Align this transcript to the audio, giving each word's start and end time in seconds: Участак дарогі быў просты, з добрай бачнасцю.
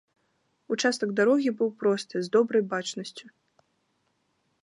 Участак 0.75 1.11
дарогі 1.19 1.49
быў 1.59 1.69
просты, 1.83 2.15
з 2.27 2.33
добрай 2.37 2.63
бачнасцю. 2.73 3.25